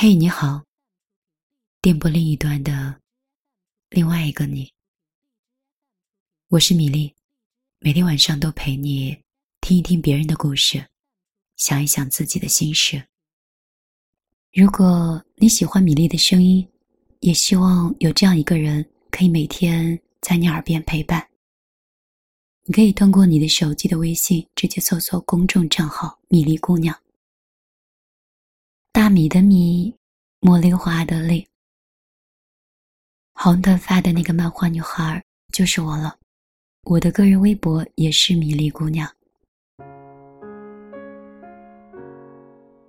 [0.00, 0.62] 嘿，你好。
[1.82, 3.00] 电波另一端的
[3.90, 4.72] 另外一个你，
[6.50, 7.12] 我是米粒，
[7.80, 9.20] 每天晚上都陪你
[9.60, 10.86] 听一听别人的故事，
[11.56, 13.08] 想一想自己的心事。
[14.52, 16.64] 如果你喜欢米粒的声音，
[17.18, 21.28] 也希望有这样一个人可以每天在你耳边陪伴。
[22.62, 26.96] 你可以通过你的手机的微信直接搜索公众账号“米粒姑娘”。
[28.98, 29.94] 大米的米，
[30.40, 31.46] 茉莉花的莉，
[33.32, 36.16] 红头发的那个漫画女孩就是我了。
[36.82, 39.08] 我的个人微博也是米粒姑娘。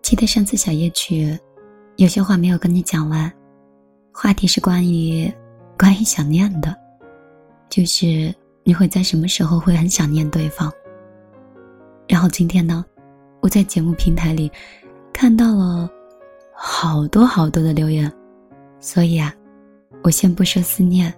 [0.01, 1.39] 记得上次小夜曲，
[1.97, 3.31] 有些话没有跟你讲完，
[4.11, 5.31] 话题是关于
[5.77, 6.75] 关于想念的，
[7.69, 8.33] 就是
[8.63, 10.73] 你会在什么时候会很想念对方。
[12.07, 12.83] 然后今天呢，
[13.41, 14.51] 我在节目平台里
[15.13, 15.87] 看到了。
[16.61, 18.11] 好多好多的留言，
[18.81, 19.33] 所以啊，
[20.03, 21.11] 我先不说思念，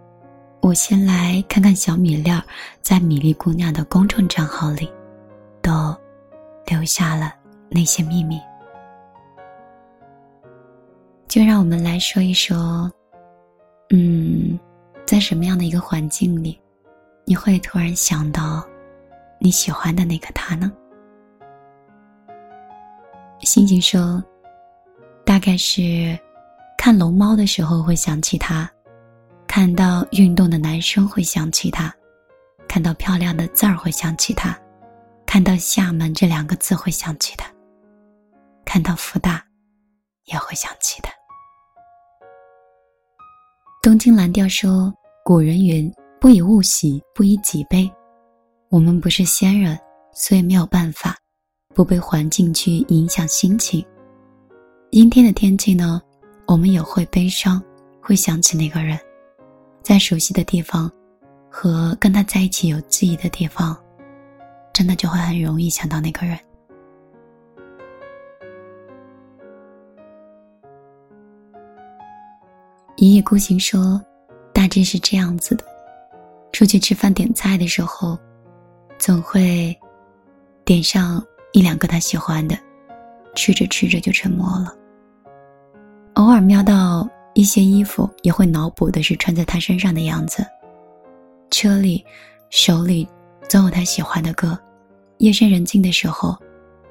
[0.62, 2.40] 我先来看看小米粒儿
[2.80, 4.88] 在米粒姑娘的公众账号里，
[5.60, 5.96] 都
[6.68, 7.34] 留下了
[7.70, 8.40] 那些秘密。
[11.28, 12.90] 就让我们来说一说，
[13.90, 14.60] 嗯，
[15.08, 16.62] 在什么样的一个环境里，
[17.26, 18.64] 你会突然想到
[19.40, 20.72] 你喜欢的那个他呢？
[23.40, 24.24] 心情说。
[25.32, 26.20] 大概是
[26.78, 28.70] 看龙猫的时候会想起他，
[29.48, 31.90] 看到运动的男生会想起他，
[32.68, 34.60] 看到漂亮的字儿会想起他，
[35.26, 37.50] 看到厦门这两个字会想起他，
[38.66, 39.42] 看到福大
[40.26, 41.10] 也会想起他。
[43.82, 47.90] 东京蓝调说：“古人云，不以物喜，不以己悲。
[48.68, 49.80] 我们不是仙人，
[50.14, 51.18] 所以没有办法
[51.74, 53.82] 不被环境去影响心情。”
[54.92, 56.02] 阴天的天气呢，
[56.46, 57.64] 我们也会悲伤，
[58.02, 59.00] 会想起那个人，
[59.82, 60.92] 在熟悉的地方，
[61.50, 63.74] 和跟他在一起有记忆的地方，
[64.74, 66.38] 真的就会很容易想到那个人。
[72.98, 74.00] 一意孤行说，
[74.54, 75.64] 大致是这样子的：
[76.52, 78.20] 出去吃饭点菜的时候，
[79.00, 79.74] 总会
[80.66, 82.58] 点上一两个他喜欢的，
[83.36, 84.76] 吃着吃着就沉默了。
[86.16, 90.46] 偶尔瞄到一些衣服，也会脑补的是穿在他身上的样子。
[91.50, 92.04] 车里，
[92.50, 93.08] 手里
[93.48, 94.58] 总有他喜欢的歌。
[95.20, 96.38] 夜深人静的时候，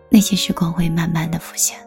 [0.09, 1.79] 那些时光会慢慢的浮现。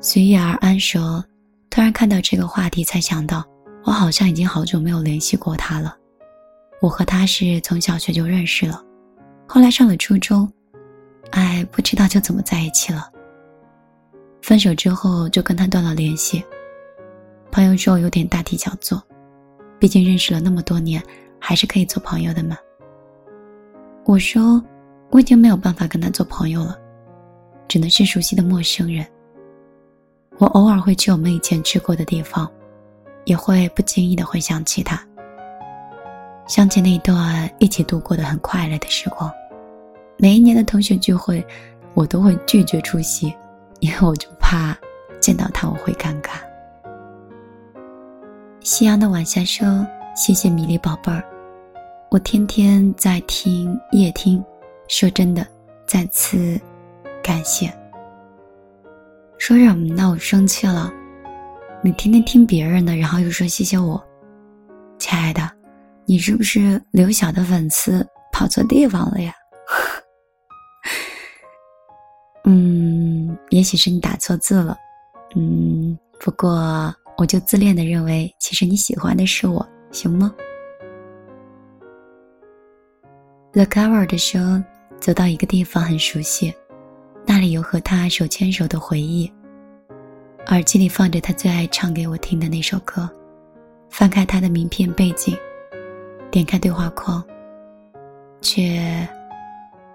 [0.00, 1.24] 随遇而安说
[1.70, 3.44] ：“突然看到这个话题，才想到
[3.84, 5.96] 我好像已经好久没有联系过他了。
[6.80, 8.82] 我和他是从小学就认识了，
[9.48, 10.50] 后来上了初中，
[11.30, 13.10] 哎，不知道就怎么在一起了。”
[14.42, 16.44] 分手之后就跟他断了联系。
[17.50, 19.00] 朋友说我有点大题小做，
[19.78, 21.00] 毕竟认识了那么多年，
[21.38, 22.56] 还是可以做朋友的嘛。
[24.04, 24.60] 我说
[25.10, 26.76] 我已经没有办法跟他做朋友了，
[27.68, 29.06] 只能是熟悉的陌生人。
[30.38, 32.50] 我偶尔会去我们以前去过的地方，
[33.24, 35.00] 也会不经意的回想起他，
[36.48, 39.30] 想起那段一起度过的很快乐的时光。
[40.16, 41.46] 每一年的同学聚会，
[41.94, 43.32] 我都会拒绝出席。
[43.82, 44.76] 因为我就怕
[45.20, 46.30] 见到他我会尴尬。
[48.60, 49.84] 夕阳的晚霞说
[50.14, 51.22] ：“谢谢米粒宝贝儿，
[52.08, 54.42] 我天天在听夜听，
[54.86, 55.44] 说真的，
[55.84, 56.60] 再次
[57.24, 57.76] 感谢。”
[59.36, 60.08] 说什么呢？
[60.08, 60.92] 我生气了。
[61.82, 64.00] 你天天听别人的，然后又说谢谢我，
[64.96, 65.50] 亲爱的，
[66.06, 69.34] 你是不是刘晓的粉丝跑错地方了呀？
[73.52, 74.74] 也许是你打错字了。
[75.36, 80.34] 嗯，不过我就自恋的认为，其实你喜欢的是我，行吗
[83.52, 84.64] ？The cover 的说，
[84.98, 86.54] 走到一个地方很熟悉，
[87.26, 89.30] 那里有和他手牵手的回忆。
[90.46, 93.08] 耳机里放着他最爱唱给我听的那首歌，
[93.90, 95.36] 翻开他的名片背景，
[96.30, 97.22] 点开对话框，
[98.40, 99.06] 却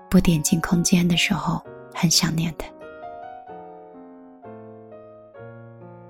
[0.09, 1.59] 不点进空间的时候。
[1.99, 2.76] 很想念的。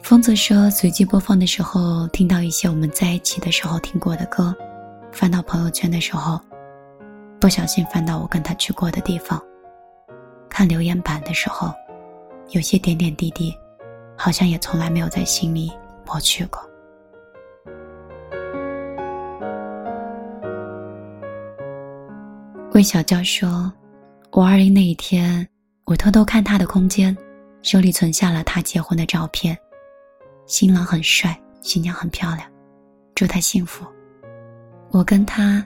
[0.07, 4.55] 疯子说，随机播放的时候听到一些我们在一起的时候听过的歌，
[5.11, 6.39] 翻到朋友圈的时候，
[7.41, 9.37] 不小心翻到我跟他去过的地方，
[10.49, 11.73] 看留言板的时候，
[12.51, 13.53] 有些点点滴滴，
[14.17, 15.73] 好像也从来没有在心里
[16.05, 16.61] 抹去过。
[22.71, 23.69] 魏小娇说，
[24.31, 25.45] 五二零那一天。
[25.83, 27.15] 我偷偷看他的空间，
[27.61, 29.57] 手里存下了他结婚的照片，
[30.47, 32.49] 新郎很帅，新娘很漂亮，
[33.13, 33.85] 祝他幸福。
[34.91, 35.63] 我跟他，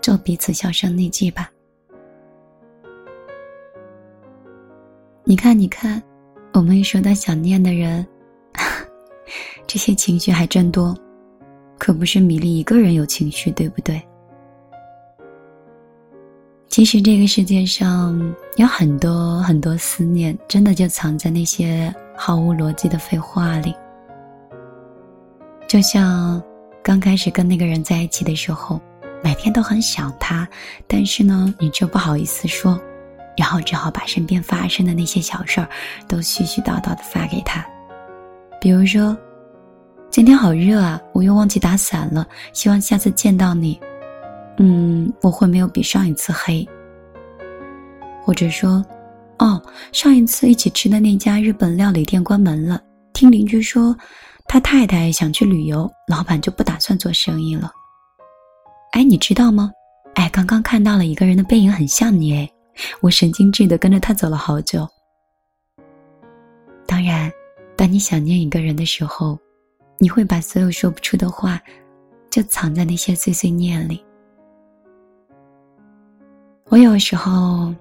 [0.00, 1.50] 就彼此销声匿迹吧。
[5.24, 6.02] 你看，你看，
[6.54, 8.04] 我们一说到想念的人，
[9.68, 10.96] 这些情绪还真多，
[11.76, 14.02] 可不是米粒一个人有情绪，对不对？
[16.68, 23.74] 其实这个世界上有很多很多思念，真的就藏在那些毫无逻辑的废话里。
[25.66, 26.42] 就像
[26.82, 28.80] 刚开始跟那个人在一起的时候，
[29.22, 30.46] 每天都很想他，
[30.86, 32.78] 但是呢，你却不好意思说，
[33.36, 35.68] 然后只好把身边发生的那些小事儿
[36.06, 37.64] 都絮絮叨叨的发给他。
[38.60, 39.16] 比如说，
[40.10, 43.80] 今天好热啊，我又忘记打伞了，希望下次见到你。
[44.58, 46.66] 嗯，我会没有比上一次黑。
[48.22, 48.84] 或者说，
[49.38, 49.60] 哦，
[49.92, 52.80] 上一次一起吃的那家日本料理店关门了。
[53.12, 53.94] 听邻居说，
[54.54, 57.72] 他太太想去旅游，老板就不打算做生意了。
[58.92, 59.72] 哎，你知道吗？
[60.14, 62.48] 哎，刚刚看到了一个人的背影，很像你哎，
[63.00, 64.86] 我神经质的跟着他走了好久。
[66.86, 67.28] 当然，
[67.76, 69.36] 当你想念一个人的时候，
[69.98, 71.60] 你会把所有说不出的话，
[72.30, 74.04] 就藏在那些碎碎念里。
[76.66, 77.74] 我有时候，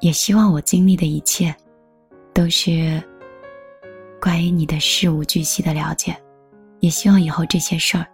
[0.00, 1.56] 也希望我经历的一切，
[2.34, 3.02] 都是
[4.20, 6.16] 关于你的事无巨细的了解，
[6.80, 8.06] 也希望以后这些事儿，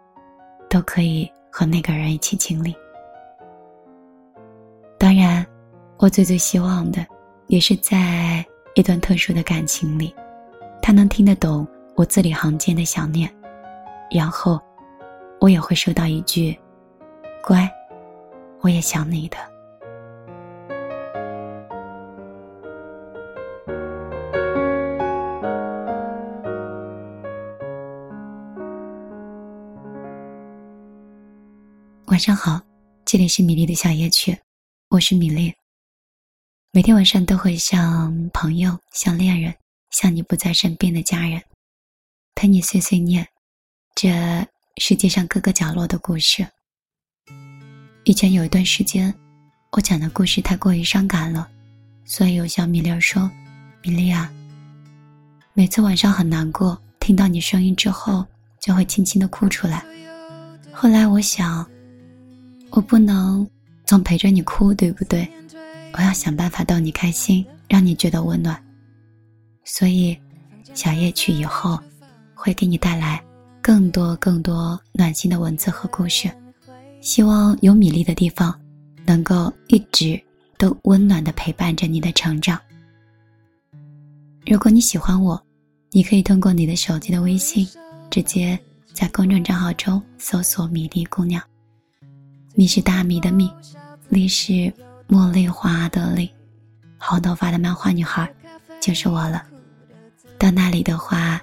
[0.69, 2.75] 都可以和那个人一起经历。
[4.99, 5.45] 当然，
[5.99, 7.05] 我最最希望的，
[7.47, 10.15] 也是在一段特殊的感情里，
[10.83, 13.33] 他能听得懂我字里行间的想念，
[14.11, 14.61] 然后，
[15.41, 16.59] 我也会收到一句
[17.43, 17.71] “乖，
[18.61, 19.37] 我也想你的”。
[32.15, 32.61] 晚上好，
[33.05, 34.39] 这里是米粒的小夜曲，
[34.89, 35.53] 我是米粒。
[36.71, 39.53] 每天晚上都会像朋友、像恋人、
[39.91, 41.43] 像你不在身边的家人，
[42.37, 43.27] 陪你碎碎念
[43.97, 44.47] 这
[44.77, 46.47] 世界上各个角落的故事。
[48.05, 49.13] 以前有一段时间，
[49.73, 51.51] 我讲的故事太过于伤感了，
[52.05, 53.29] 所以有小米粒说
[53.83, 54.33] ：“米粒啊，
[55.53, 58.25] 每次晚上很难过，听到你声音之后，
[58.61, 59.85] 就会轻轻的哭出来。”
[60.73, 61.69] 后来我想。
[62.75, 63.49] 我不能
[63.87, 65.29] 总陪着你哭，对不对？
[65.93, 68.61] 我要想办法逗你开心，让你觉得温暖。
[69.65, 70.19] 所以，
[70.75, 71.79] 小夜曲以后
[72.35, 73.23] 会给你带来
[73.63, 76.29] 更多更多暖心的文字和故事。
[77.01, 78.53] 希望有米粒的地方，
[79.07, 80.21] 能够一直
[80.59, 82.61] 都温暖的陪伴着你的成长。
[84.45, 85.41] 如果你喜欢我，
[85.93, 87.65] 你可以通过你的手机的微信，
[88.11, 88.59] 直接
[88.93, 91.41] 在公众账号中搜索“米粒姑娘”。
[92.57, 93.51] 米是大米的米，
[94.09, 94.73] 丽是
[95.09, 96.31] 茉莉花的莉，
[96.99, 98.33] 红头发的漫画女孩
[98.81, 99.45] 就是我了。
[100.39, 101.41] 到那里的话，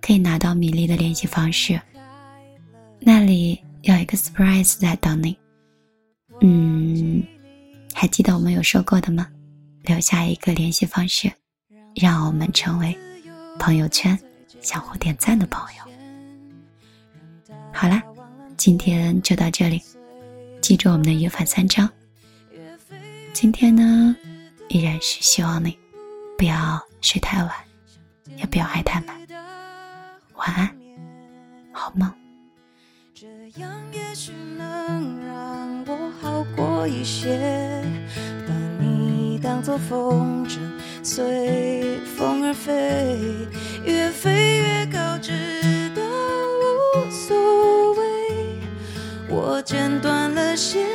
[0.00, 1.80] 可以拿到米粒的联系方式，
[3.00, 5.36] 那里有一个 surprise 在等你。
[6.40, 7.20] 嗯，
[7.92, 9.26] 还记得我们有说过的吗？
[9.82, 11.30] 留下一个联系方式，
[11.96, 12.96] 让我们成为
[13.58, 14.16] 朋友圈
[14.60, 17.56] 相互点赞的朋友。
[17.72, 18.00] 好啦，
[18.56, 19.82] 今天就到这里。
[20.64, 21.86] 记住我们的约法三章。
[23.34, 24.16] 今天呢，
[24.70, 25.76] 依然是希望你
[26.38, 27.52] 不要睡太晚，
[28.38, 29.14] 也不要爱太满。
[30.36, 30.74] 晚安，
[31.70, 32.10] 好梦。
[33.14, 33.26] 这
[33.60, 37.84] 样也许能让我好过一些，
[38.48, 40.58] 把你当作风筝，
[41.02, 43.18] 随风而飞，
[43.84, 45.18] 越飞越高，
[49.64, 50.86] 剪断了线，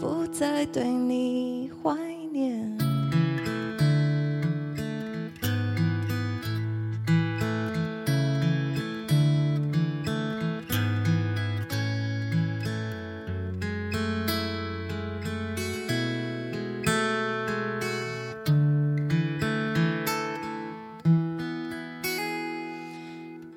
[0.00, 1.94] 不再对你怀
[2.32, 2.79] 念。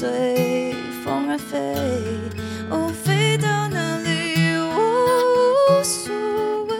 [0.00, 1.58] 随风而飞。
[2.70, 6.14] 哦，飞到哪里我无所
[6.64, 6.74] 谓。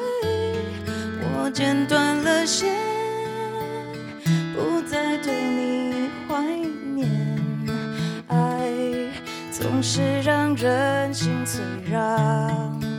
[1.21, 2.75] 我剪断了线，
[4.55, 6.43] 不再对你怀
[6.95, 7.11] 念。
[8.29, 8.73] 爱
[9.53, 11.61] 总是让人心碎，
[11.93, 12.90] 让。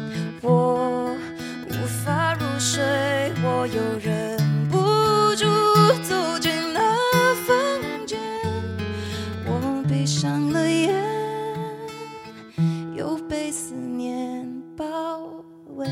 [13.32, 14.46] 被思念
[14.76, 15.42] 包
[15.78, 15.88] 围。